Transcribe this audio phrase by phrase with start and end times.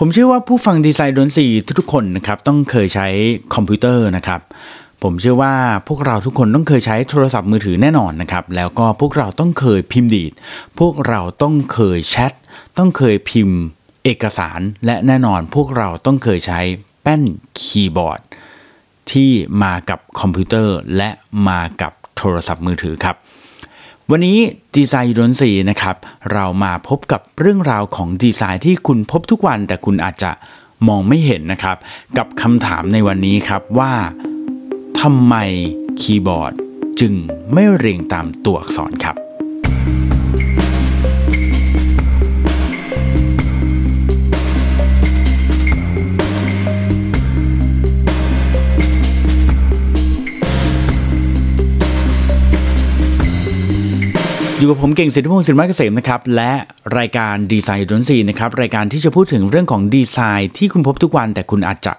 [0.00, 1.46] ผมเชื่อว่าผู้ฟัง Design You Don't See
[1.78, 3.08] ทุกๆคนนะครับต้องเคยใช้
[3.54, 4.40] คอมพิวเตอร์นะครับ
[5.02, 5.54] ผมเชื่อว่า
[5.88, 10.32] พวกเราทุกคนต้องเคยใช้โทรศัพท์มือถือแน่นอนนะครับแล้วก็พวกเราต้องเคยพิมพ์ดีด
[10.78, 12.32] พวกเราต้องเคยแชท
[12.78, 13.58] ต้องเคยพิมพ์
[14.04, 16.60] เอกสารและแน่นอนพวกเราต้องเคยใช้
[17.02, 17.22] แป้น
[17.60, 18.20] คีย์บอร์ด
[19.10, 19.30] ที่
[19.62, 21.10] มากับคอมพิวเตอร์และ
[21.48, 23.16] มากับโทรศัพท์มือถือครับ
[24.12, 24.38] วันนี้
[24.76, 25.96] Design You Don't See นะครับ
[26.32, 30.30] เรามาพบกับเรื่องราวของดีไซน์ที่คุณพบทุกวัน แต่คุณอาจจะ
[30.88, 31.76] มองไม่เห็นนะครับ
[32.18, 33.94] กับคำถามในวันนี้ครับว่า
[35.00, 35.34] ทำไม
[36.00, 36.52] คีย์บอร์ด
[37.00, 37.14] จึง
[37.52, 39.16] ไม่เรียงตามตัวอักษรครับ
[54.60, 56.52] อยู่กับผมเก่งสิทธิพงศ์สินไม้เกษมนะครับและ
[56.98, 61.92] รายการ Design You Don't See นะครับรายการที่จะพูดถึงเรื่องของดีไซน์ที่คุณพบทุกวันแต่คุณอาจจะ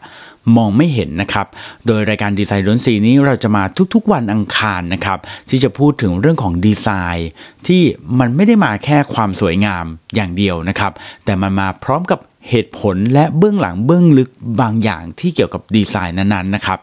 [0.57, 1.47] มองไม่เห็นนะครับ
[1.87, 7.29] โดยรายการ Design You Don't See นี้เราจะมาทุกๆวันอังคารนะครับที่จะพูดถึงเรื่องของดีไซน์
[7.67, 7.81] ที่
[8.19, 10.91] มันไม่ได้มาแค่ความสวยงามอย่างเดียวนะครับ
[11.25, 14.29] แต่มันมาพร้อมกับ เหตุผลและเบื้องหลังเบื้องลึก
[14.61, 16.79] บางอย่างที่เกี่ยวกับดีไซน์นั้นๆนะครับ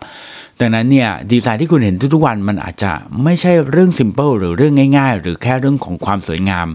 [0.61, 2.93] ดังนั้นเนี่ยดีไซน์ที่คุณเห็นทุกๆวันมันอาจจะ
[3.25, 6.67] ไม่ใช่เรื่องซิมเ l ิลหรือเรื่องง่าย ๆ หรือแค่เรื่องของความสวยงาม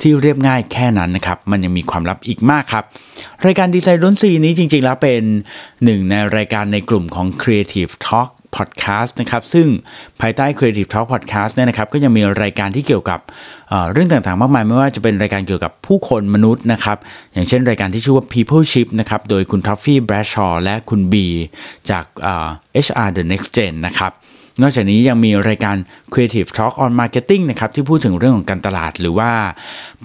[0.00, 2.84] ที่เรียบง่ายแค่นั้นนะครับมันยังมีความลับอีกมากครับ
[3.46, 5.22] รายการ Design You Don't See นี้จริงๆแล้วเป็น
[5.84, 9.66] หนึ่งในรายการในกลุ่มของ Creative Talk Podcast นะครับซึ่ง
[10.20, 13.20] ภายใต้ Creative Talk Podcast เนี่ยนะครับก็ยังมีรายการที่เกี่ยวกับ
[13.92, 16.98] เรื่องต่างๆ มากมาย ไม่ว่าจะเป็นรายการเกี่ยวกับผู้คนมนุษย์นะครับ
[17.32, 21.26] อย่างเช่นรายการที่ชื่อว่า People Ship นะครับโดยคุณท็อฟฟี่แบรดชอว์และคุณบี
[21.90, 22.04] จาก
[22.86, 24.12] HR The Next Gen นะครับ
[24.62, 25.76] นอกจากนี้ยังมีรายการ
[26.12, 29.30] Creative Talk on Marketing นะครับที่พูดถึงเรื่องของการตลาดหรือว่า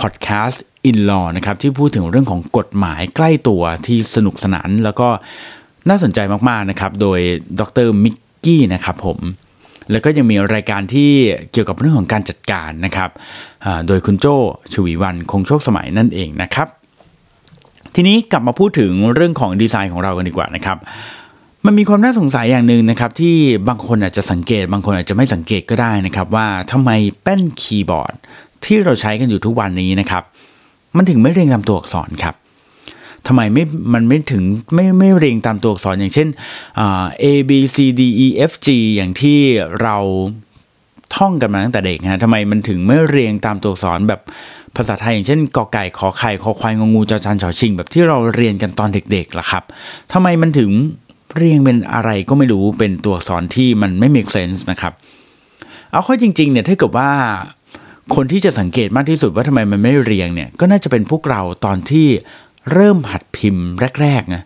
[0.02, 0.58] Podcast
[0.89, 5.09] in Law นะครับที่พูดถึงเรื่องของกฎหมายใกล้ตัวที่สนุกสนานแล้วก็
[5.89, 6.19] น่าสนใจ
[6.50, 7.19] มาก ๆ นะครับ โดย
[7.59, 9.20] ดรมิก กี้นะครับผม
[9.92, 11.09] แล้วก็ยังมีรายการที่
[11.52, 13.09] เกี่ยวกับเรื่องของการจัดการนะครับ
[13.88, 14.25] โดยคุณโจ
[14.74, 16.68] ชวีวันคงโชคสมัยนั่นเองนะครับ
[17.96, 20.78] ทีนี้กลับมาพูดถึงเรื่องของดีไซน์ของเรากันดีกว่านะครับ
[21.66, 23.35] มันมีความน่าสงสัยอย่างหนึ่งนะครับ ที่
[23.69, 26.90] บางคนอาจจะสังเกต บางคนอาจจะไม่สังเกตก็ได้นะครับ ว่าทำไม
[27.22, 28.13] แป้นคีย์บอร์ด
[28.63, 30.23] ที่เราใช้กันอยู่ทุกวันนี้นะครับ
[30.96, 32.35] มันถึงไม่เรียงตามตัวอักษรครับ
[33.28, 34.44] ทำไมไม่มันไม่ถึง
[34.74, 36.28] ไม่ไม่เรียงตามตัวอักษรอย่างเช่น
[37.24, 39.40] A B C D E F G อย่างที่
[39.82, 39.98] เรา
[41.16, 44.22] ท่องกันมาตั้งแต่เด็กฮะทำไมมันถึงไม่เรียงตามตัวอักษรแบบ
[44.76, 49.64] ภาษาไทยอย่างเช่นกอไก่ขอไข่ขอควายงงูจอจานฉอชิง แบบที่เราเรียนกันตอนเด็กๆล่ะครับ
[50.14, 50.72] ทำไมมันถึง
[51.36, 54.94] เรียงเป็นอะไรก็ไม่รู้เป็นตัวอักษรที่มันไม่ make sense นะครับ
[55.92, 57.09] เอาข้อจริงๆเนี่ยถ้าเกิดว่า
[58.16, 62.08] คนที่จะสังเกตมากที่สุดว่าทำไมมันไม่เรียงเนี่ยก็น่าจะเป็นพวกเราตอนที่
[62.73, 63.66] เริ่มหัดพิมพ์
[64.01, 64.44] แรกๆนะ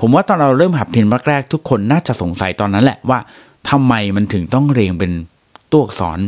[0.00, 3.18] ผมว่าตอนเราเริ่มหัดพิมพ์แรกๆทุกคนน่าจะสงสัยตอนนั้นแหละว่า
[3.70, 5.12] ทำไมมันถึงต้องเรียงเป็น
[5.70, 6.18] ตัวอักษร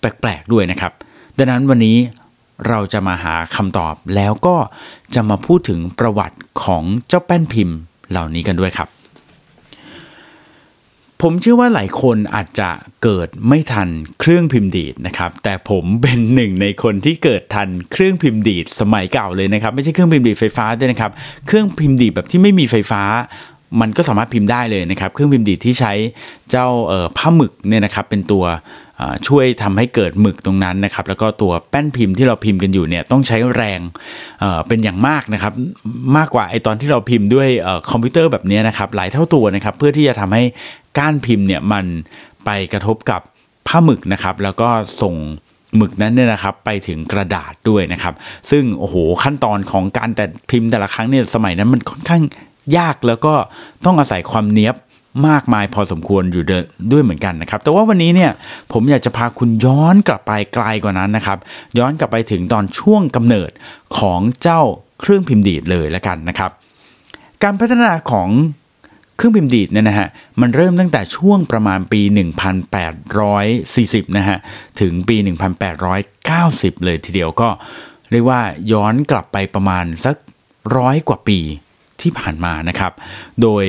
[0.00, 0.92] แปลกๆด้วยนะครับ
[1.38, 1.96] ดังนั้นวันนี้
[2.68, 4.56] เราจะมาหาคำตอบแล้วก็
[5.14, 7.76] จะมาพูดถึงประวัติของเจ้าแป้นพิมพ์
[8.10, 8.88] เหล่านี้กันด้วยครับ
[11.24, 12.70] ผมเชื่อว่าหลายคนอาจจะ
[13.02, 13.88] เกิดไม่ทัน
[14.20, 21.10] เครื่องพิมพ์ดีดนะครับ แต่ผมเป็นหนึ่งในคนที่เกิดทันเครื่องพิมพ์ดีดสมัยเก่าเลยนะครับ ไม่ใช่เครื่องพิมพ์ดีดไฟฟ้าด้วยนะครับ
[21.46, 23.02] เครื่องพิมพ์ดีดแบบที่ไม่มีไฟฟ้า
[23.80, 25.92] มันก็สามารถพิมพ์ได้เลยนะครับ เครื่องพิมพ์ดีดที่ใช้
[26.50, 26.66] เจ้า
[27.16, 28.44] ผ้าหมึกเนี่ยนะครับ เป็นตัว
[29.28, 33.80] ช่วยทำให้เกิดหมึกตรงนั้นนะครับ แล้วก็ตัวแป้นพิมพ์ที่เราพิมพ์กันอยู่เนี่ยต้องใช้แรง
[34.40, 35.52] เเป็นอย่างมากนะครับ
[36.16, 37.48] มากกว่าไอตอนที่เราพิมพ์ด้วย
[37.90, 40.42] คอมพิวเตอร์แบบนี้นะครับหลายเท่าตัวนะครับ เพื่อที่จะทำให้
[40.98, 41.84] ก้านพิมพ์เนี่ยมัน
[42.44, 43.20] ไปกระทบกับ
[43.66, 44.68] ผ้าหมึกนะครับ แล้วก็
[45.02, 45.14] ส่ง
[45.76, 48.14] หมึกนั้นเนี่ยนะครับไปถึงกระดาษด้วยนะครับ
[48.50, 52.22] ซึ่งโอ้โหขั้นตอนของการแต่พิมพ์แต่ละครั้งเนี่ยสมัยนั้นมันค่อนข้าง
[52.76, 53.34] ยากแล้วก็
[53.84, 54.76] ต้องอาศัยความเนี้ยบ
[55.28, 56.44] มากมายพอสมควรอยู่
[56.92, 58.30] ด้วยเหมือนกันนะครับ แต่ว่าวันนี้เนี่ย
[58.72, 61.38] ผมอยากจะพาคุณย้อนกลับไปไกลกว่านั้นนะครับ
[61.78, 63.50] ย้อนกลับไปถึงตอนช่วงกำเนิด
[63.98, 64.60] ของเจ้า
[65.00, 66.50] เครื่องพิมพ์ดีดเลยล้วกันนะครับ
[67.42, 68.28] การพัฒนาของ
[69.20, 70.08] เครื่องพิมพ์ดีดเนี่ยนะฮะ
[70.40, 72.00] มันเริ่มตั้งแต่ช่วงประมาณปี
[72.88, 74.38] 1840 นะฮะ
[74.80, 75.16] ถึงปี
[76.00, 77.48] 1890 เลยทีเดียวก็
[78.10, 78.40] เรียกว่า
[78.72, 80.16] ย้อนกลับไปประมาณสัก
[80.76, 81.38] ร้อยกว่าปี
[82.00, 82.92] ที่ผ่านมานะครับ
[83.42, 83.64] โดย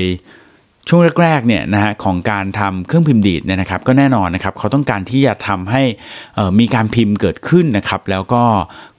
[0.87, 5.83] ช่วงแรกๆเนี่ยนะฮะของการทำเครื่องพิมพ์ดีดเนี่ยนะครับก็แน่นอนนะครับเขาต้องการที่จะทำให้
[6.59, 8.43] มีการพิมพ์เกิดขึ้นนะครับแล้วก็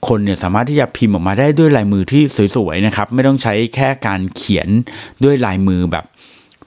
[0.07, 2.21] คนเนี่ยสามารถที่จะพิมพ์ออกมาได้ด้วยลายมือที่
[2.55, 4.67] สวยๆนะครับไม่ต้องใช้แค่การเขียน
[5.23, 6.05] ด้วยลายมือแบบ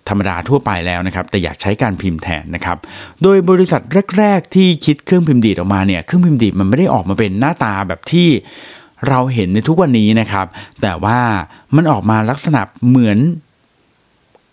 [0.08, 2.78] ธรรมดาทั่วไปแล้วนะครับแต่อยากใช้การพิมพ์แทนนะครับ
[3.22, 3.82] โดยบริษัท
[4.18, 8.28] แรก ๆ ที่คิดเครื่องพิมพ์ดีดออกมาเนี่ยเครื่องพิมพ์ดีดมันไม่ได้ออกมาเป็นหน้าตาแบบที่
[9.08, 10.46] เราเห็นในทุกวันนี้นะครับ
[10.82, 11.18] แต่ว่า
[11.76, 13.18] มันออกมาลักษณะเหมือน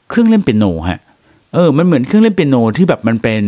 [0.10, 1.00] เครื่องเล่นเปียโนฮะ
[1.54, 3.44] เออมันเหมือนเครื่องเล่นเปียโนที่แบบมันเป็น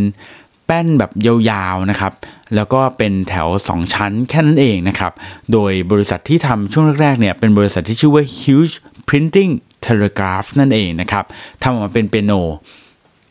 [0.66, 2.14] แป้นแบบยาวๆนะครับ
[2.56, 5.12] แล้วก็เป็นแถว 2 ชั้นแค่นั้นเองนะครับ
[5.52, 8.76] โดยบริษัทที่ทำช่วงแรกๆเนี่ยเป็นบริษัทที่ชื่อว่า Huge
[9.08, 9.52] Printing
[9.86, 11.26] t e l e g r a p นั่นเองนะครับ
[11.64, 12.34] ทำออกมาเป็นเปียโน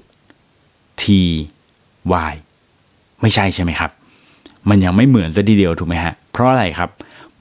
[1.02, 1.04] T
[2.30, 2.34] Y
[3.20, 3.90] ไม่ใช่ใช่ไหมครับ
[4.68, 6.90] มันยังไม่เหมือนซะทีเดียวถูกไหมฮะ เพราะอะไรครับ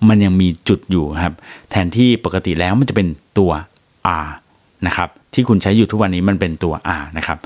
[0.10, 1.34] มันยังมีจุดอยู่ครับ
[1.72, 3.07] แทนที่ปกติแล้วมันจะเป็น
[3.38, 3.52] ตัว
[4.25, 4.30] R
[4.88, 7.38] นะครับ ที่คุณใช้อยู่ทุกวันนี้มันเป็นตัว R นะครับ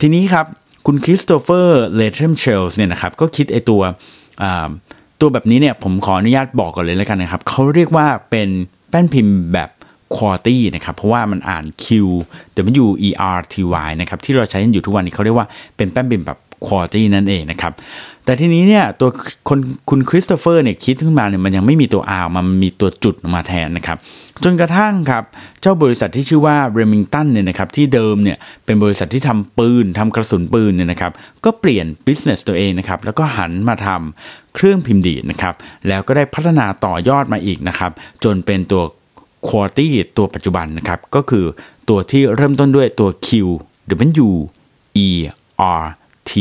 [0.00, 0.46] ทีนี้ครับ
[0.86, 3.82] คุณ Christopher Latham Sholes เนี่ยนะครับก็คิดไอตัว
[5.20, 8.48] ตัวแบบนี้เนี่ยผมขออนุญาตบอกก่อนเลยแล้วกันนะครับเขาเรียกว่าเป็น
[8.90, 9.70] แป้นพิมพ์แบบ
[10.16, 11.86] QWERTY นะครับเพราะว่ามันอ่าน Q
[12.84, 13.54] W E R T
[13.86, 15.46] Y นะครับที่เราใช้อยู่ทุกวันนี้เขาเรียกว่า
[15.76, 17.72] เป็นแป้นพิมพ์แบบ quality นั่นเองนะครับ
[18.24, 19.10] แต่ทีนี้เนี่ยตัว
[19.48, 19.58] คน
[19.90, 23.98] คุณคริสโตเฟอร์เนี่ยคิดขึ้นมาเนี่ยมันยังไม่มีตัว R มันมีตัวจุดมาแทนนะครับ
[24.44, 25.24] จนกระทั่งครับ
[25.60, 31.12] เจ้าบริษัทที่ชื่อว่าเรมิงตันเนี่ยนะครับที่เดิมเนี่ยเป็นบริษัทที่ทำปืนทำกระสุนปืนเนี่ยนะครับ
[31.44, 35.54] ก็เปลี่ยนบิสเนสตัวเองนะครับแล้วก็หันมาทำเครื่องพิมพ์ดีดนะครับ
[35.88, 37.90] แล้วก็ได้พัฒนาต่อยอดมาอีกนะครับ
[38.24, 38.82] จนเป็นตัว
[39.48, 39.86] Quality
[40.16, 41.44] ตัวปัจจุบันนะครับก็คือ
[41.88, 43.28] ตัวที่เริ่มต้นด้วยตัว Q
[44.26, 44.30] W
[45.06, 45.08] E
[45.80, 45.82] R
[46.30, 46.32] T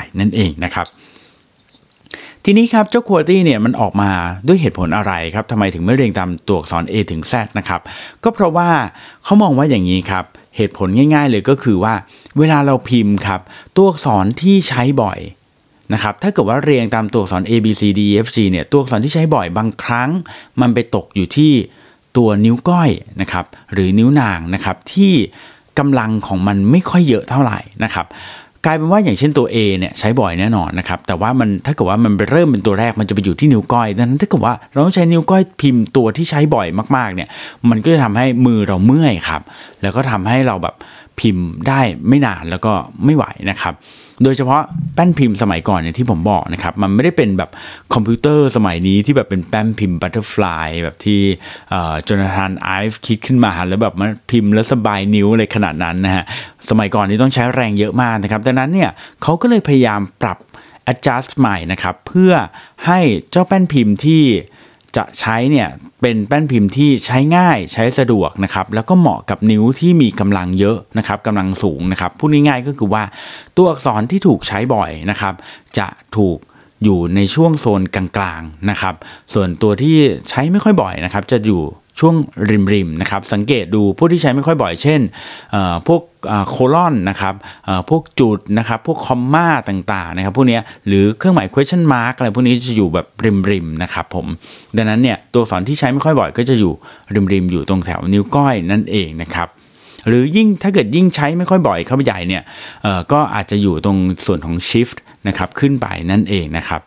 [0.00, 0.86] y นั่นเองนะครับ
[2.44, 4.10] ทีนี้ครับเจ้า quality เนี่ยมันออกมา
[4.46, 7.80] ด้วยเหตุผลอะไรครับทำไมถึงไม่เรียงตามตัวอักษร A ถึง Z นะครับ
[8.24, 8.70] ก็เพราะว่า
[9.24, 10.24] เขามองว่าอย่างนี้ครับ
[10.56, 11.94] เหตุผลง่าย ๆ เลยก็คือว่า
[12.38, 13.40] เวลาเราพิมพ์ครับ
[13.76, 15.18] ตัวอักษรที่ใช้บ่อย
[15.92, 20.10] นะครับถ้าเกิดว่าเรียงตามตัวอักษร A B C D E F G เนี่ยตัวอักษรที่ใช้บ่อยบางครั้ง
[20.60, 21.52] มันไปตกอยู่ที่
[22.16, 22.90] ตัวนิ้วก้อย
[23.20, 25.12] นะครับหรือนิ้วนางนะครับที่
[25.78, 28.06] กำลังของมันไม่ค่อยเยอะเท่าไหร่นะครับ
[28.68, 37.28] ลายเป็นว่าอย่างเช่นตัว A เนี่ยใช้บ่อยแน่นอนนะครับแต่ว่ามันถ้าเกิดว่ามันเริ่มเป็นตัวแรกมันจะไปอยู่ที่นิ้วก้อยดังนั้นถ้าเกิดว่าเราต้องใช้นิ้วก้อยพิมพ์ตัวที่ใช้บ่อยมากๆเนี่ย
[37.70, 39.42] มันก็จะทำให้มือเราเมื่อยครับ
[39.82, 40.74] แล้วก็ทำให้เราแบบ
[41.20, 42.72] พิมพ์ได้ไม่นานแล้วก็
[43.04, 43.74] ไม่ไหวนะครับ
[44.24, 44.62] โดยเฉพาะ
[44.94, 47.50] แป้นพิมพ์สมัยก่อนเนี่ยที่ผมบอกนะครับ มันไม่ได้เป็นแบบ
[47.94, 51.20] คอมพิวเตอร์สมัยนี้ที่แบบเป็นแป้นพิมพ์ butterfly แบบที่
[52.08, 56.24] Jonathan Ive คิดขึ้นมาแล้วแบบมันพิมพ์แล้วสบายนิ้วอะไรขนาดนั้นนะฮะ
[56.68, 58.90] สมัยก่อนนี้ต้องใช้แรงเยอะมากนะครับดังนั้นเนี่ย
[59.22, 60.38] เขาก็เลยพยายามปรับ
[60.92, 62.32] adjust ใหม่นะครับเพื่อ
[62.86, 64.22] ให้เจ้าแป้นพิมพ์ที่
[64.96, 65.68] จะใช้เนี่ย
[66.02, 73.02] เป็นแป้นพิมพ์ที่ใช้ง่ายใช้สะดวกนะครับแล้วก็เหมาะกับนิ้วที่มีกำลังเยอะนะครับกำลังสูงนะครับพูดง่ายๆก็คือว่า
[73.56, 75.34] ตัวอักษรที่ถูกใช้บ่อยนะครับ
[75.78, 76.38] จะถูก
[76.84, 78.94] อยู่ในช่วงโซนกลางๆนะครับ
[79.34, 79.96] ส่วนตัวที่
[80.30, 81.62] ใช้ไม่ค่อยบ่อยนะครับ จะอยู่
[82.00, 82.14] ช่วง
[82.72, 85.00] ริมๆนะครับสังเกตดูพวกที่ใช้ไม่ค่อยบ่อยเช่น
[85.88, 86.02] พวก
[86.48, 87.34] โคลอนนะครับ
[87.90, 93.06] พวกจุดนะครับพวกคอมมาต่างๆนะครับพวกนี้หรือเครื่องหมาย question mark อะไรพวกนี้จะอยู่แบบ
[93.50, 94.26] ริมๆนะครับผม
[94.76, 96.72] ดังนั้นเนี่ยตัวสอนที่ใช้ไม่ค่อยบ่อยก็จะอยู่
[97.32, 99.48] ริมๆอยู่ตรงแถวนิ้วก้อยนั่นเองนะครับ
[100.08, 102.42] หรือยิ่งถ้าเกิดยิ่งใช้ไม่ค่อยบ่อยเข้าไปใหญ่เนี่ย
[103.12, 104.96] ก็อาจจะอยู่ตรงส่วนของ shift
[105.28, 106.80] นะครับขึ้นไปนั่นเองนะครับ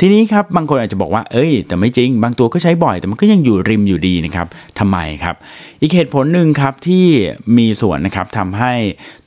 [0.00, 4.46] ทีนี้ครับบางคนอาจจะบอกว่าเอ้ย แต่ไม่จริง บางตัวก็ใช้บ่อย แต่มันก็ยังอยู่ริมอยู่ดีนะครับ
[4.78, 5.36] ทำไมครับ
[5.80, 7.06] อีกเหตุผลหนึ่งครับที่
[7.58, 8.72] มีส่วนนะครับทำให้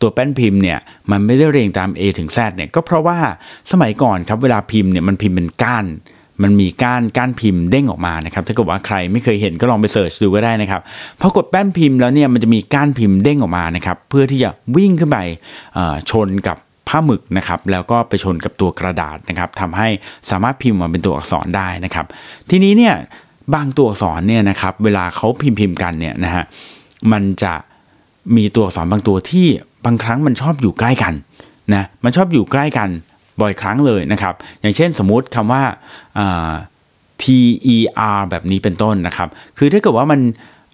[0.01, 0.79] ตัวแป้นพิมพ์เนี่ย
[1.11, 3.17] มันไม่ได้เรียงตาม A ถึง Z เนี่ยก็เพราะว่า
[3.71, 5.85] สมัยก่อนครับเวลาพิมพ์เนี่ยมันพิมพ์เป็นก้าน
[6.43, 10.81] มันมีก้านก้านพิมพ์เด้งออกมานะครับถ้าเกิดว่าใครไม่เคยเห็นก็ลองไปเสิร์ชดูก็ได้นะครับ
[11.19, 15.17] พอกดแป้นพิมพ์แล้วเนี่ยมันจะมีก้านพิมพ์เด้งออกมานะครับเพื่อที่จะวิ่งขึ้นไป
[16.11, 19.87] ชนกับ ผ้าหมึกนะครับแล้วก็ไปชนกับตัวกระดาษนะครับทำให้
[20.29, 22.05] สามารถพิมพ์มาเป็นตัวอักษรได้นะครับ
[22.49, 22.95] ทีนี้เนี่ย
[23.55, 26.43] บางตัวอักษรเนี่ยนะครับเวลาเขาพิมพ์พิมพ์กันเนี่ยนะฮะ
[27.11, 27.53] มันจะ
[28.35, 29.47] มีตัวอักษรบางตัวที่
[29.85, 31.13] บางครั้งมันชอบอยู่ใกล้กัน
[31.73, 32.89] นะมันชอบอยู่ใกล้กัน
[33.41, 35.63] บ่อยครั้งเลยนะครับ อย่างเช่นสมมุติคำว่า
[37.21, 37.23] T
[37.75, 37.77] E
[38.15, 40.19] R แบบนี้เป็นต้นนะครับ คือถ้าเกิดว่ามัน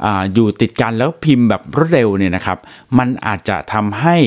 [0.05, 2.57] ออยู่ติดกันแล้วพิมพ์แบบรวดเร็วเนี่ยนะครับ
[2.97, 4.17] มันอาจจะทำให้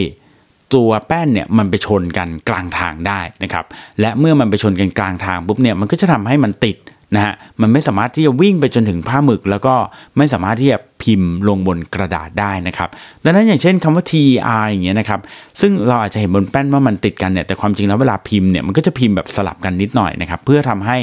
[0.75, 3.65] ตัวแป้นเนี่ยมันไปชนกันกลางทางได้นะครับ
[4.01, 6.79] และเมื่อมันไปชนกันกลางทางปุ๊บเนี่ยมันก็จะทำให้มันติด
[7.15, 9.75] นะฮะมันไม่สามารถที่จะวิ่งไปจนถึงผ้าหมึก แล้วก็
[10.17, 12.89] ไม่สามารถที่จะพิมพ์ลงบนกระดาษได้นะครับ
[13.25, 15.21] ดังนั้นอย่างเช่นคำว่า TR อย่างเงี้ยนะครับ
[15.61, 20.97] ซึ่งเราอาจจะเห็นบนแป้นว่ามันติดกันเนี่ยแต่ความจริงแล้วเวลาพิมพ์เนี่ยมันก็จะพิมพ์แบบสลับกันนิดหน่อยนะครับเพื่อทำให้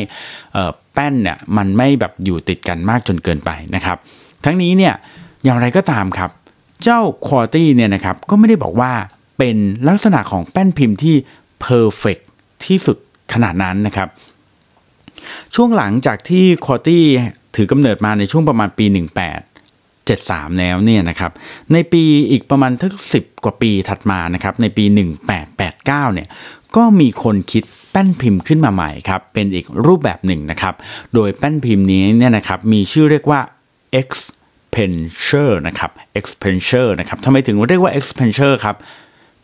[0.93, 3.97] แป้นเนี่ยมันไม่แบบอยู่ติดกันมากจนเกินไปนะครับ
[4.45, 4.93] ทั้งนี้เนี่ย
[5.43, 6.29] อย่างไรก็ตามครับ
[6.83, 8.91] เจ้า Quality เนี่ยนะครับก็ไม่ได้บอกว่า
[9.37, 11.15] เป็นลักษณะของแป้นพิมพ์ที่
[11.65, 12.23] perfect
[12.65, 12.97] ที่สุด
[13.33, 14.07] ขนาดนั้นนะครับ
[15.55, 17.03] ช่วงหลังจากที่คอตี้
[17.55, 18.97] ถือกำเนิดมาในช่วงประมาณปี 18
[20.07, 21.31] 73 แล้วเนี่ยนะครับ
[21.73, 24.85] ในปีอีกประมาณทั้ง10 กว่าปีถัดมานะครับ ในปี
[25.49, 26.27] 1889 เนี่ย
[26.75, 30.75] ก็มีคนคิดแป้นพิมพ์ขึ้นมาใหม่ครับ เป็นอีกรูปแบบหนึ่งนะครับ
[31.13, 33.41] โดยแป้นพิมพ์นี้เนี่ยนะครับ มีชื่อเรียกว่า
[34.07, 34.09] X
[34.73, 34.93] p e n
[35.25, 35.91] s u r นะครับ
[36.23, 38.53] X p e n s u r นะครับทำไมถึงเรียกว่า X p e n s u r
[38.65, 38.75] ครับ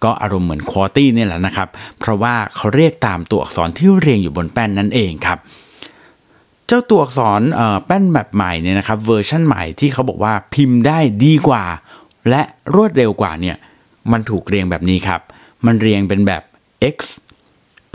[0.03, 1.67] ก็อารมณ์เหมือนควอตี้นี่แหละนะครับ
[1.99, 5.39] เพราะว่าเขาเรียกตามตัวอักษรที่เรียงอยู่บนแป้นนั่นเองครับ
[6.67, 7.41] เจ้าตัวอักษร
[7.85, 11.63] แป้นแบบใหม่เนี่ยนะครับเวอร์ชันใหม่ที่เขาบอกว่าพิมพ์ได้ดีกว่า
[12.29, 12.41] และ
[12.75, 13.55] รวดเร็วกว่าเนี่ย
[14.11, 15.21] มันถูกเรียงแบบนี้ครับ
[15.65, 16.43] มันเรียงเป็นแบบ
[16.95, 16.97] x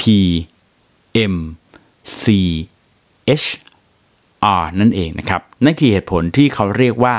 [0.01, 0.03] p
[1.33, 1.35] m
[2.23, 2.25] c
[3.43, 3.47] h
[4.61, 7.15] r นั่นเองนะครับนั่นคือเหตุผลที่เขาเรียกว่า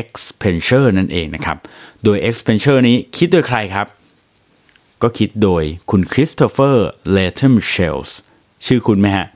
[0.00, 1.58] expenser นั่นเองนะครับ
[2.04, 3.86] โดย expenser นี้คิดโดยใครครับ
[5.02, 8.16] ก็คิดโดยคุณคริสโตเฟอร์เลเทมเชลส์
[8.66, 9.26] ชื่อคุณไหมฮะ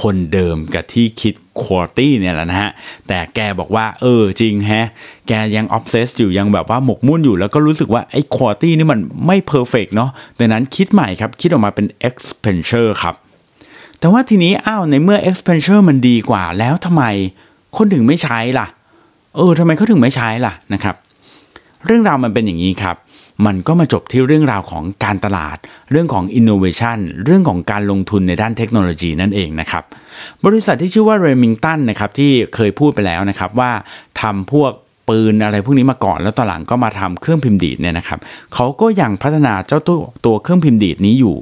[0.00, 2.70] คนเดิมกับที่คิดQWERTY เนี่ยแหละนะฮะ
[3.08, 4.88] แต่แกบอกว่า เออจริงแฮะ
[5.28, 13.14] แกยัง obsess อยู่ยังแบบว่าหมกมุ่นอยู่แล้วก็รู้สึกว่า ไอ้ QWERTY นี่มันไม่ perfect เนาะดังนั้นคิดใหม่ครับ คิดออกมาเป็น XPMCHR ครับ
[13.98, 17.04] แต่ว่าทีนี้อ้าวในเมื่อ XPMCHR มันดีกว่าแล้วทำไม
[17.76, 18.66] คนถึงไม่ใช้ล่ะ
[19.36, 20.96] เออทำไมเขาถึงไม่ใช้ล่ะนะครับ
[21.84, 22.96] เรื่องราวมันเป็นอย่างนี้ครับ
[23.46, 25.56] มันก็มาจบที่เรื่องราวของการตลาด
[25.90, 29.84] เรื่องของ innovation เรื่องของการลงทุนในด้านเทคโนโลยีนั่นเองนะครับ
[30.44, 33.72] บริษัทที่ชื่อว่า Remington นะครับที่เคยพูดไปแล้วนะครับว่า
[34.20, 34.72] ทำพวก
[35.08, 38.18] ปืนอะไรพวกนี้มาก่อนแล้วตอนหลังก็มาทำเครื่องพิมพ์ดีดเนี่ยนะครับ
[38.54, 41.36] เขาก็ยังพัฒนาเจ้าตัวตัวเครื่องพิมพ์ดีดนี้อยู่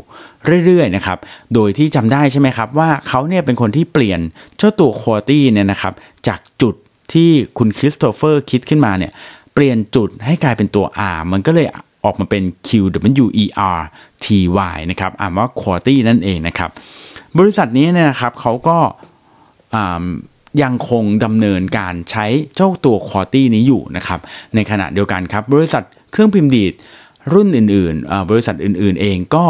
[0.64, 1.18] เรื่อยๆนะครับ
[1.54, 4.20] โดยที่จำได้ใช่ไหมครับว่าเขาเนี่ยเป็นคนที่เปลี่ยน
[4.58, 5.94] เจ้าตัว QWERTY เนี่ยนะครับ
[6.28, 6.74] จากจุด
[7.12, 9.12] ที่คุณคริสโตเฟอร์คิดขึ้นมาเนี่ย
[9.54, 11.66] เปลี่ยนจุดให้กลายเป็นตัว R มันก็เลย
[12.04, 12.70] ออกมาเป็น Q
[13.22, 13.44] W E
[13.76, 13.80] R
[14.24, 14.26] T
[14.74, 16.70] Y นะครับอ่านว่า quality นั่นเองนะครับ
[17.38, 18.78] บริษัทนี้เนี่ยนะครับเขาก็
[20.62, 24.20] ยังคงดำเนินการใช้เจ้าตัว quality นี้อยู่นะครับ
[24.54, 25.82] ในขณะเดียวกันครับ บริษัท
[26.12, 26.72] เครื่องพิมพ์ดีด
[27.32, 29.46] รุ่นอื่นๆ บริษัทอื่นๆเองก็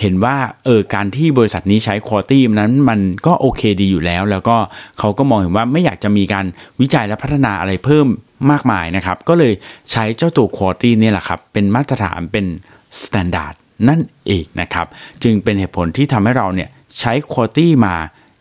[0.00, 4.56] เห็นว่าเออการที่บริษัทนี้ใช้คุณภาพนั้นมันก็โอเคดีอยู่แล้ว แล้วก็
[4.98, 6.46] เขาก็มองเห็นว่าไม่อยากจะมีการ
[6.80, 8.06] วิจัยและพัฒนาอะไรเพิ่ม
[8.50, 9.52] มากมายนะครับ ก็เลย
[9.92, 13.54] ใช้เจ้าตัวคุณภาพนี่แหละครับ เป็นมาตรฐานเป็นมาตรฐาน
[13.88, 14.86] นั่นเองนะครับ
[15.22, 16.68] จึงเป็นเหตุผลที่ทำให้เราเนี่ย
[16.98, 17.94] ใช้คุณภาพมา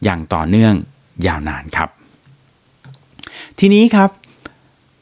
[0.03, 0.73] อย่างต่อเนื่อง
[1.27, 1.89] ยาวนานครับ
[3.59, 4.09] ทีนี้ครับ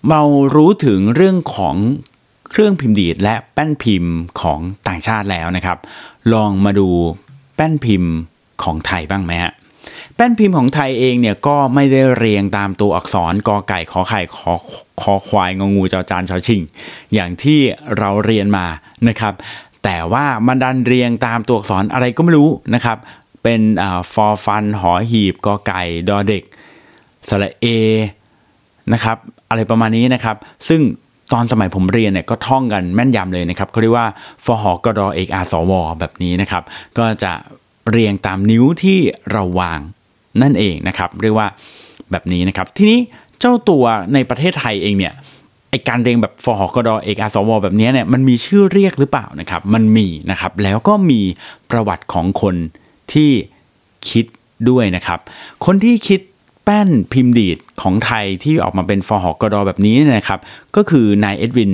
[0.09, 0.21] เรา
[0.55, 1.75] รู้ถึงเรื่องของ
[2.51, 5.77] เครื่องพิมพ์ดีดและแป้นพิมพ์ของต่างชาติแล้วนะครับ
[6.33, 6.87] ลองมาดู
[7.55, 8.13] แป้นพิมพ์
[8.63, 9.53] ของไทยบ้างไหมฮะ
[10.15, 14.53] แป้นพิมพ์ของไทยเองเนี่ยก็ไม่ได้เรียงตามตัวอักษรกอไก่ขอไข่ขอ
[15.01, 16.61] คอควายงงูจอจานชอชิง
[17.13, 17.59] อย่างที่
[17.97, 18.65] เราเรียนมา
[19.07, 19.33] นะครับ
[19.83, 22.97] แต่ว่ามันดันเรียงตามตัวอักษรอะไรก็ไม่รู้นะครับ
[23.43, 23.61] เป็น
[24.13, 26.43] ฟอร์ฟันหอหีบกอไก่ดอเด็ก
[27.27, 27.65] สระเอ
[28.93, 29.17] นะครับ
[29.49, 30.81] อะไรประมาณนี้นะครับ ซึ่ง
[31.33, 34.07] ตอนสมัยผมเรียนเนี่ยก็ท่องกันแม่นยำเลยนะครับเขาเรียกว่า
[34.45, 36.63] ฟหกรเอกอาสวแบบนี้นะครับ
[36.97, 37.31] ก็จะ
[37.91, 38.99] เรียงตามนิ้วที่
[39.31, 39.79] เราวาง
[40.41, 41.47] นั่นเองนะครับเรียกว่า
[42.11, 42.99] แบบนี้นะครับ ทีนี้
[43.39, 43.83] เจ้าตัว
[44.13, 45.13] ในประเทศไทยเองเนี่ย
[45.69, 51.21] ไอการเรียงแบบฟหกรเอกอาสวแบบนี้เนี่ยมันมีชื่อเรียกหรือเปล่านะครับ มันมีนะครับ แล้วก็มี
[51.71, 52.55] ประวัติของคน
[53.13, 53.31] ที่
[54.09, 54.25] คิด
[54.69, 55.19] ด้วยนะครับ
[55.65, 56.19] คนที่คิด
[56.63, 60.39] แป้นพิมพ์ดีดของไทยที่ออกมาเป็นฟอร์หอกรอแบบนี้นะครับ
[60.75, 61.73] ก็คือนายเอ็ดวิน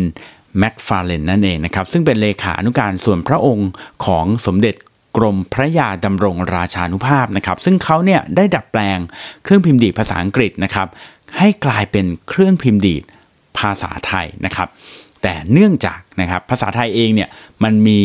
[0.59, 3.69] แม็กฟาร์เลนนั่นเองนะครับ ซึ่งเป็นเลขานุการส่วนพระองค์
[4.05, 4.75] ของสมเด็จ
[5.17, 8.99] กรมพระยาดำรงราชานุภาพนะครับ ซึ่งเขาเนี่ยได้ดัดแปลง
[9.43, 10.87] เครื่องพิมพ์ดีดภาษาอังกฤษนะครับ
[11.37, 13.03] ให้กลายเป็นเครื่องพิมพ์ดีด
[13.59, 14.67] ภาษาไทยนะครับ
[15.21, 17.29] แต่เนื่องจากนะครับภาษาไทยเองเนี่ย
[17.63, 17.99] มันมี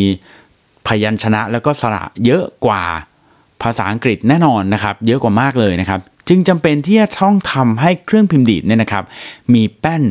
[0.87, 2.83] พยัญชนะแล้วก็สระเยอะกว่า
[3.63, 9.03] ภาษาอังกฤษแน่นอนนะครับ เยอะกว่ามากเลยนะครับ จึงจำเป็นที่จะต้องทำให้เครื่องพิมพ์ดีดเนี่ยนะครับ
[9.53, 10.03] มีแป้น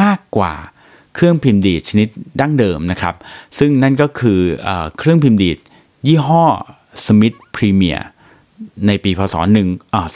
[0.00, 0.54] มากกว่า
[1.14, 2.08] เครื่องพิมพ์ดีดชนิด
[2.40, 3.14] ดั้งเดิมนะครับ
[3.58, 5.58] ซึ่งนั่นก็คือเอเครื่องพิมพ์ดีด
[6.06, 6.44] ยี่ห้อ
[7.04, 8.00] Smith Premier
[8.86, 10.06] ในปีพศ1อ่า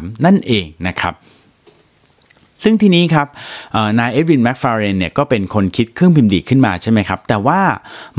[0.00, 1.14] 2483 นั่นเองนะครับ
[2.64, 3.28] ซึ่งทีนี้ครับ
[3.98, 7.60] นายเอ็ดวินแม็กฟาเรนเนี่ยก็เป็นคนคิดเครื่องพิมพ์ดีดขึ้นมาใช่ไหมครับ แต่ว่า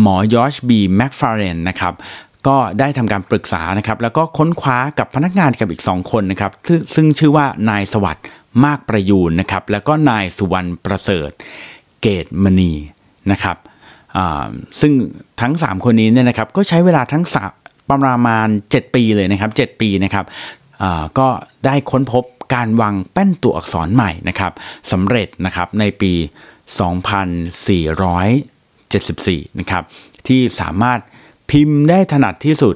[0.01, 1.93] หมอยอชบีแม็กฟาเรนนะครับ
[2.47, 6.51] ก็ได้ทำการปรึกษานะครับแล้วก็ค้นคว้ากับพนักงานกับอีก 2 คนนะครับ
[6.95, 8.25] ซึ่งชื่อว่านายสวัสด์
[8.65, 11.31] มากประยูนนะครับแล้วก็นายสุวรรณประเสริฐ
[12.01, 12.73] เกตมณี
[13.31, 13.57] นะครับ
[14.79, 14.91] ซึ่ง
[15.41, 17.23] ทั้ง 3 คนนี้เนี่ยนะครับก็ใช้เวลาทั้ง
[17.89, 20.25] ประมาณ 7 ปีเลยนะครับ 7 ปีนะครับ
[21.19, 21.27] ก็
[21.65, 24.51] ได้ค้นพบการวางแป้นตัวอักษรใหม่นะครับ
[24.91, 26.13] สำเร็จนะครับในปี
[28.61, 29.83] 2474 นะครับ
[30.27, 30.99] ที่สามารถ
[31.51, 32.75] พิมพ์ได้ถนัดที่สุด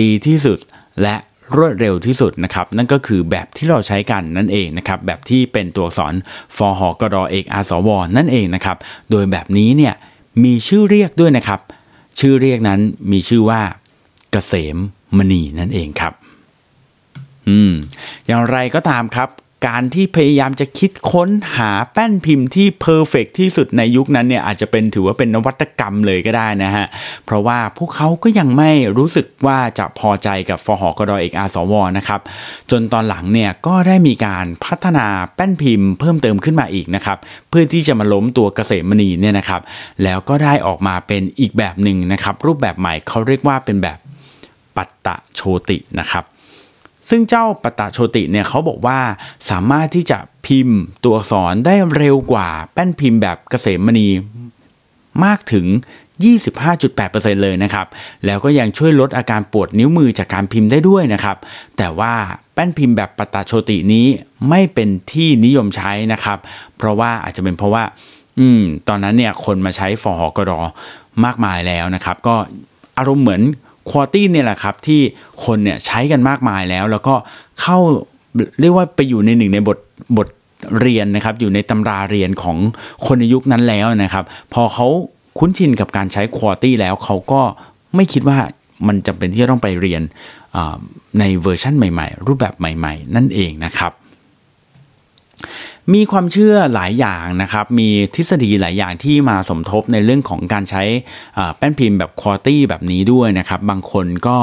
[0.00, 0.58] ดีที่สุด
[1.02, 1.16] และ
[1.56, 6.14] รวดเร็วที่สุดนะครับนั่นก็คือแบบที่เราใช้กันนั่นเองนะครับแบบที่เป็นตัวอักษร
[6.56, 8.76] ฟอหอกรอเอกอาสวนั่นเองนะครับ
[9.10, 9.94] โดยแบบนี้เนี่ย
[10.44, 11.60] มีชื่อเรียกด้วยนะครับ
[12.20, 12.80] ชื่อเรียกนั้น
[13.12, 13.60] มีชื่อว่า
[14.32, 14.76] เกษม
[15.16, 16.12] มณีนั่นเองครับ
[17.48, 17.72] อืม
[18.26, 19.28] อย่างไรก็ตามครับ
[19.66, 26.86] การที่พยายามจะคิดค้นหาแป้นพิมพ์ที่เพอร์เฟกที่สุดในยุคนั้นเนี่ยอาจจะเป็นถือว่าเป็นนวัตกรรมเลยก็ได้นะฮะ
[27.24, 32.20] เพราะว่าพวกเขาก็ยังไม่รู้สึกว่าจะพอใจกับฟอหอกรอเอกอาสวนะครับ
[32.70, 39.60] จนตอนหลังเนี่ยก็ได้มีการพัฒนาแป้นพิมพ์เพิ่มเติมขึ้นมาอีกนะครับ เพื่อที่จะมาล้มตัวเกษมณีเนี่ยนะครับ
[40.02, 43.98] แล้วก็ได้ออกมาเป็นอีกแบบหนึ่งนะครับ รูปแบบใหม่เขาเรียกว่าเป็นแบบ
[44.76, 46.24] ปัตตะโชตินะครับ
[47.10, 48.98] ซึ่งเจ้าปตะโชติเนี่ยเขาบอกว่า
[49.50, 54.08] สามารถที่จะพิมพ์ตัวอักษรได้เร็วกว่าแป้นพิมพ์แบบเกษมมณี
[55.24, 55.66] มากถึง
[56.54, 57.86] 25.8%เลยนะครับ
[58.26, 61.36] แล้วก็ยังช่วยลดอาการปวดนิ้วมือจากการพิมพ์ได้ด้วยนะครับ
[61.76, 62.12] แต่ว่า
[62.54, 64.06] แป้นพิมพ์แบบปตะโชตินี้
[64.48, 66.38] ไม่เป็นที่นิยมใช้นะครับ
[66.76, 67.84] เพราะว่าอาจจะเป็นเพราะว่า
[68.38, 70.60] อืม ตอนนั้นเนี่ยคนมาใช้ฟอหอกรอ
[71.24, 72.34] มากมายแล้วนะครับ ก็
[72.98, 73.42] อารมณ์เหมือน
[73.90, 75.00] ควอตี้เนี่ยแหละครับที่
[75.44, 77.14] คนเนี่ยใช้กันมากมายแล้ว แล้วก็
[77.60, 77.78] เข้า
[78.60, 79.78] เรียกว่าไปอยู่ในหนึ่งในบท
[80.16, 80.28] บท
[80.80, 82.56] เรียนนะครับ อยู่ในตำราเรียนของ
[83.06, 84.86] คนในยุคนั้นแล้วนะครับ พอเขา
[85.38, 87.40] คุ้นชินกับการใช้ควอตี้แล้วเขาก็
[87.94, 88.38] ไม่คิดว่า
[88.86, 90.02] มันจำเป็นที่จะต้องไปเรียน
[91.18, 93.92] ในเวอร์ชั่นใหม่ ๆ รูปแบบใหม่ ๆ นั่นเองนะครับ
[95.94, 100.82] มีความเชื่อหลายอย่างนะครับ มีทฤษฎีหลายอย่างที่มาสมทบในเรื่องของการใช้
[101.56, 104.38] แป้นพิมพ์แบบควอตี้แบบนี้ด้วยนะครับ บางคนก็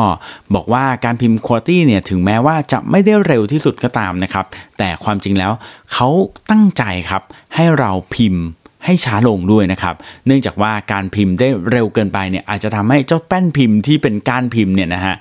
[0.56, 4.46] บอกว่าการพิมพ์ควอตี้เนี่ยถึงแม้ว่าจะไม่ได้เร็วที่สุดก็ตามนะครับ
[4.78, 5.52] แต่ความจริงแล้ว
[5.94, 6.10] เขา
[6.52, 7.24] ตั้งใจครับ
[7.56, 8.44] ให้เราพิมพ์
[8.86, 15.16] ให้ช้าลงด้วยนะครับ เนื่องจากว่าการพิมพ์ได้เร็วเกินไปเนี่ยอาจจะทำให้เจ้าแป้นพิมพ์ที่เป็นก้านพิมพ์เนี่ยนะฮะ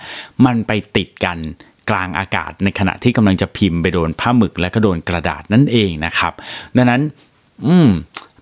[0.45, 1.38] มันไปติดกัน
[1.90, 6.33] กลางอากาศในขณะที่กำลังจะพิมพ์ไปโดนผ้าหมึกและก็โดนกระดาษนั่นเองนะครับ
[6.77, 7.01] ดังนั้น
[7.66, 7.90] อืม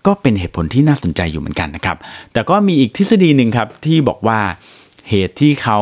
[0.07, 1.97] ก็เป็นเหตุผลที่น่าสนใจอยู่เหมือนกันนะครับ
[2.33, 4.41] แต่ก็มีอีกทฤษฎีหนึ่งครับที่บอกว่า
[5.09, 5.79] เหตุที่เขา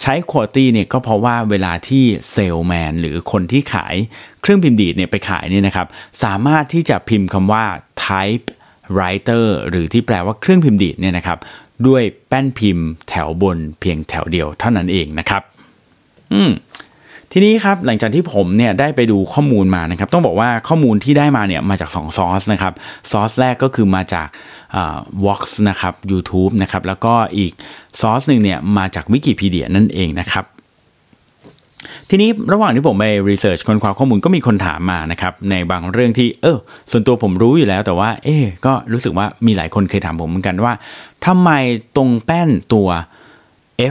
[0.00, 3.94] ใช้ควอตี้เนี่ยก็เพราะว่าเวลาที่เซลแมนหรือคนที่ขาย
[4.40, 5.86] เครื่องพิมพ์ดีดเนี่ยไปขายเนี่ยนะครับ
[6.24, 7.64] สามารถที่จะพิมพ์คำว่า
[8.06, 8.46] type
[8.96, 11.38] writer หรือที่แปลว่าเครื่องพิมพ์ดีดเนี่ยนะครับ
[11.86, 15.42] ด้วยแป้นพิมพ์แถวบนเพียงแถวเดียวเท่านั้นเองนะครับ
[16.32, 16.50] อืม
[17.32, 22.72] ทีนี้ครับหลังจากที่ผมเนี่ยได้ไปดูข้อมูลมานะครับ ต้องบอกว่าข้อมูลที่ได้มาเนี่ยมาจาก2ซอสนะครับ
[23.10, 24.28] ซอสแรกก็คือมาจาก
[25.24, 27.52] วอล์กนะครับ YouTube นะครับแล้วก็อีก
[28.00, 30.44] ซอสหนึ่งเนี่ยมาจากวิกิพีเดียนั่นเองนะครับ
[32.08, 36.58] ทีนี้ระหว่างที่ผมไป research ค้นคว้าข้อมูลก็มีคนถามมานะครับ ในบางเรื่องที่เออ
[36.90, 40.72] ส่วนตัวผมรู้อยู่แล้วแต่ว่า เออก็รู้สึกว่ามีหลายคนเคยถามผมเหมือนกันว่า
[41.26, 41.50] ทำไม
[41.96, 42.88] ตรงแป้นตัว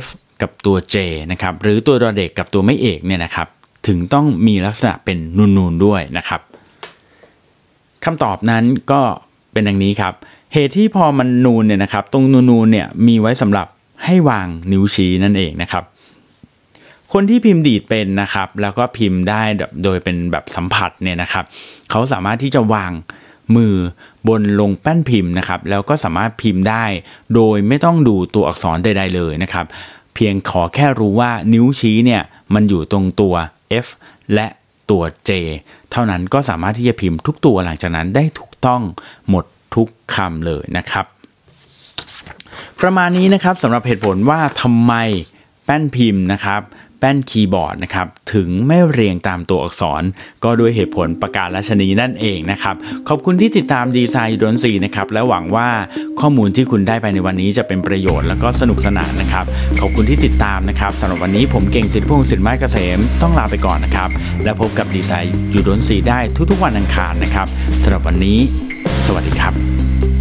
[0.04, 0.06] F
[0.41, 0.95] กับตัว J
[1.32, 3.47] นะครับหรือตัวดอเด็กกับตัวไม่เอกเนี่ยนะครับ
[3.88, 5.17] ถึงต้องมีลักษณะเป็น
[5.58, 6.41] นูนๆด้วยนะครับ
[8.06, 9.02] คำตอบนั้นก็
[9.52, 10.13] เป็นดังนี้ครับ
[10.54, 13.67] เหตุที่พอมันนูนเนี่ยนะครับ ตรงนูนๆเนี่ยมีไว้สำหรับ
[14.06, 15.84] ให้วางนิ้วชี้นั่นเองนะครับ
[17.13, 19.43] คนที่พิมพ์ดีดเป็นนะครับ แล้วก็พิมพ์ได้
[19.84, 21.45] โดยเป็นแบบสัมผัสเนี่ยนะครับ
[21.89, 22.91] เขาสามารถที่จะวาง
[23.56, 23.75] มือ
[24.28, 26.86] บนลงแป้นพิมพ์นะครับ แล้วก็สามารถพิมพ์ได้
[27.36, 29.65] โดยไม่ต้องดูตัวอักษรใด ๆ เลยนะครับ
[30.20, 32.22] พียงขอแค่รู้ว่านิ้วชี้เนี่ย
[32.54, 33.36] มันอยู่ตรงตัว
[33.86, 33.88] F
[34.34, 34.48] และ
[34.90, 35.32] ตัว J
[35.92, 38.82] เท่านั้นก็สามารถที่จะพิมพ์ทุกตัวหลังจากนั้นได้ถูกต้อง
[39.30, 41.06] หมดทุกคำเลยนะครับ
[42.82, 44.94] ประมาณนี้นะครับสำหรับเหตุผลว่าทำไม
[45.66, 46.62] แป้นพิมพ์นะครับ
[47.00, 50.04] แป้นคีย์บอร์ดนะครับถึงไม่เรียงตามตัวอักษร
[50.44, 52.76] ก็ด้วยเหตุผลประการราชนีนั่นเองนะครับ
[53.08, 55.70] ขอบคุณที่ติดตามดีไซน์ยูดนซีนะครับและหวังว่า
[56.20, 59.46] ข้อมูลที่คุณได้ไปในวันนี้จะเป็นประโยชน์แล้วก็สนุกสนานนะครับ
[59.80, 64.10] ขอบคุณที่ติดตามนะครับสำหรับวันนี้ผมเก่งสิทธิพงศ์สินไม้เกษมต้องลาไปก่อนนะครับ
[64.44, 66.20] และพบกับดีไซน์ยูดนซีได้
[66.52, 67.48] ทุกๆวันอังคารนะครับ
[67.84, 68.38] สำหรับวันนี้
[69.08, 70.19] สวัสดีครับ